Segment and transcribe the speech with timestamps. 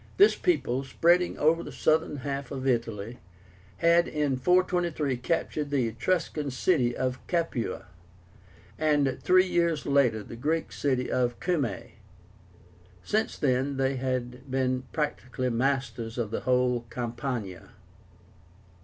[0.17, 3.19] This people, spreading over the southern half of Italy,
[3.77, 7.85] had in 423 captured the Etruscan city of CAPUA,
[8.79, 11.99] and three years later the Greek city of CUMAE.
[13.03, 17.69] Since then they had been practically masters of the whole of Campania.